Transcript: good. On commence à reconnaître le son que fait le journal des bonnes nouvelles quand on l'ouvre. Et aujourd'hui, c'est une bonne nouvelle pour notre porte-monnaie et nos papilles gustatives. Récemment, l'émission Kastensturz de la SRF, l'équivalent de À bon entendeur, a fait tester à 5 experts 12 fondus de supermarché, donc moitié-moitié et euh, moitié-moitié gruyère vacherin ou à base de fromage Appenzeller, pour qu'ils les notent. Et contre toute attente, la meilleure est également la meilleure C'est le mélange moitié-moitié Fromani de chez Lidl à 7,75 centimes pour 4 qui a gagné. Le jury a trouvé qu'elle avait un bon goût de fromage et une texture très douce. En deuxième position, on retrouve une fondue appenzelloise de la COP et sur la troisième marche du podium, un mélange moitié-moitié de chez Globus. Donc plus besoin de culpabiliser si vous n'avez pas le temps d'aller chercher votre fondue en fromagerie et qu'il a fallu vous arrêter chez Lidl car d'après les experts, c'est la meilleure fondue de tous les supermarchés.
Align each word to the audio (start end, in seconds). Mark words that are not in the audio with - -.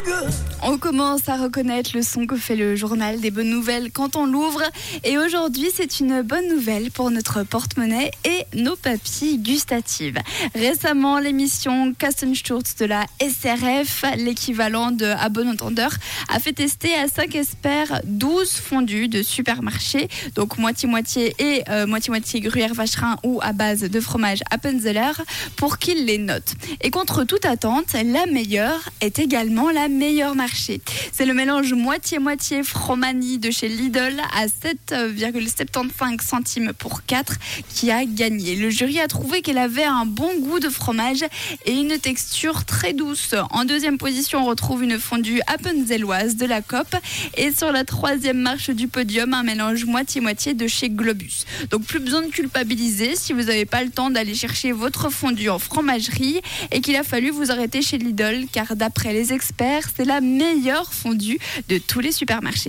good. 0.00 0.47
On 0.62 0.76
commence 0.76 1.28
à 1.28 1.36
reconnaître 1.36 1.90
le 1.94 2.02
son 2.02 2.26
que 2.26 2.36
fait 2.36 2.56
le 2.56 2.74
journal 2.74 3.20
des 3.20 3.30
bonnes 3.30 3.48
nouvelles 3.48 3.92
quand 3.92 4.16
on 4.16 4.26
l'ouvre. 4.26 4.62
Et 5.04 5.16
aujourd'hui, 5.16 5.70
c'est 5.72 6.00
une 6.00 6.22
bonne 6.22 6.48
nouvelle 6.48 6.90
pour 6.90 7.10
notre 7.10 7.44
porte-monnaie 7.44 8.10
et 8.24 8.44
nos 8.56 8.74
papilles 8.74 9.38
gustatives. 9.38 10.18
Récemment, 10.54 11.20
l'émission 11.20 11.94
Kastensturz 11.94 12.74
de 12.78 12.86
la 12.86 13.06
SRF, 13.20 14.04
l'équivalent 14.16 14.90
de 14.90 15.06
À 15.06 15.28
bon 15.28 15.48
entendeur, 15.48 15.92
a 16.28 16.40
fait 16.40 16.52
tester 16.52 16.92
à 16.94 17.06
5 17.06 17.36
experts 17.36 18.00
12 18.04 18.50
fondus 18.50 19.08
de 19.08 19.22
supermarché, 19.22 20.08
donc 20.34 20.58
moitié-moitié 20.58 21.34
et 21.38 21.62
euh, 21.68 21.86
moitié-moitié 21.86 22.40
gruyère 22.40 22.74
vacherin 22.74 23.16
ou 23.22 23.38
à 23.42 23.52
base 23.52 23.82
de 23.82 24.00
fromage 24.00 24.40
Appenzeller, 24.50 25.12
pour 25.56 25.78
qu'ils 25.78 26.04
les 26.04 26.18
notent. 26.18 26.54
Et 26.80 26.90
contre 26.90 27.24
toute 27.24 27.44
attente, 27.44 27.92
la 27.92 28.26
meilleure 28.26 28.90
est 29.00 29.20
également 29.20 29.70
la 29.70 29.88
meilleure 29.88 30.34
C'est 31.12 31.26
le 31.26 31.34
mélange 31.34 31.72
moitié-moitié 31.72 32.62
Fromani 32.62 33.38
de 33.38 33.50
chez 33.50 33.68
Lidl 33.68 34.20
à 34.32 34.46
7,75 34.46 36.22
centimes 36.22 36.72
pour 36.72 37.04
4 37.04 37.34
qui 37.68 37.90
a 37.90 38.04
gagné. 38.04 38.56
Le 38.56 38.70
jury 38.70 39.00
a 39.00 39.08
trouvé 39.08 39.42
qu'elle 39.42 39.58
avait 39.58 39.84
un 39.84 40.06
bon 40.06 40.30
goût 40.40 40.60
de 40.60 40.68
fromage 40.68 41.24
et 41.64 41.72
une 41.72 41.98
texture 41.98 42.64
très 42.64 42.92
douce. 42.92 43.34
En 43.50 43.64
deuxième 43.64 43.98
position, 43.98 44.42
on 44.42 44.44
retrouve 44.44 44.82
une 44.82 44.98
fondue 44.98 45.40
appenzelloise 45.46 46.36
de 46.36 46.46
la 46.46 46.62
COP 46.62 46.96
et 47.36 47.52
sur 47.52 47.72
la 47.72 47.84
troisième 47.84 48.38
marche 48.38 48.70
du 48.70 48.88
podium, 48.88 49.34
un 49.34 49.42
mélange 49.42 49.84
moitié-moitié 49.84 50.54
de 50.54 50.66
chez 50.66 50.90
Globus. 50.90 51.44
Donc 51.70 51.84
plus 51.84 52.00
besoin 52.00 52.22
de 52.22 52.28
culpabiliser 52.28 53.16
si 53.16 53.32
vous 53.32 53.44
n'avez 53.44 53.64
pas 53.64 53.84
le 53.84 53.90
temps 53.90 54.10
d'aller 54.10 54.34
chercher 54.34 54.72
votre 54.72 55.10
fondue 55.10 55.48
en 55.48 55.58
fromagerie 55.58 56.40
et 56.70 56.80
qu'il 56.80 56.96
a 56.96 57.02
fallu 57.02 57.30
vous 57.30 57.50
arrêter 57.50 57.82
chez 57.82 57.98
Lidl 57.98 58.46
car 58.52 58.76
d'après 58.76 59.12
les 59.12 59.32
experts, 59.32 59.88
c'est 59.96 60.04
la 60.04 60.20
meilleure 60.38 60.92
fondue 60.92 61.38
de 61.68 61.78
tous 61.78 62.00
les 62.00 62.12
supermarchés. 62.12 62.56